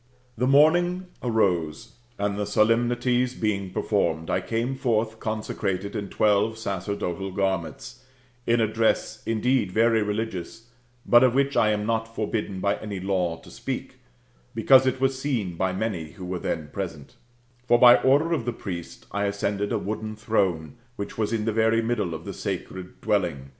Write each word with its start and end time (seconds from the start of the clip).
The 0.35 0.47
morning 0.47 1.05
arose, 1.21 1.93
and 2.17 2.35
the 2.35 2.47
solemnities 2.47 3.35
being 3.35 3.69
performed, 3.69 4.31
I 4.31 4.41
came 4.41 4.73
forth 4.75 5.19
consecrated 5.19 5.95
in 5.95 6.09
twelve 6.09 6.57
sacerdotal 6.57 7.31
garments, 7.31 8.03
in 8.47 8.59
a 8.59 8.65
dress 8.65 9.21
indeed 9.27 9.71
very 9.71 10.01
religious, 10.01 10.69
but 11.05 11.23
of 11.23 11.35
which 11.35 11.55
I 11.55 11.69
am 11.69 11.85
not 11.85 12.15
forbidden 12.15 12.59
by 12.59 12.77
any 12.77 12.99
law 12.99 13.37
to 13.41 13.51
speak, 13.51 13.99
because 14.55 14.87
it 14.87 14.99
was 14.99 15.21
seen 15.21 15.53
by 15.55 15.71
many 15.71 16.13
who 16.13 16.25
were 16.25 16.39
then 16.39 16.69
present 16.69 17.13
For, 17.67 17.77
by 17.77 17.97
order 17.97 18.33
of 18.33 18.45
the 18.45 18.53
priest, 18.53 19.05
I 19.11 19.25
ascended 19.25 19.71
a 19.71 19.77
wooden 19.77 20.15
throne, 20.15 20.77
which 20.95 21.15
was 21.15 21.31
in 21.31 21.45
the 21.45 21.53
very 21.53 21.83
middle 21.83 22.15
of 22.15 22.25
the 22.25 22.33
sacred 22.33 23.01
building 23.01 23.37
\Le. 23.39 23.49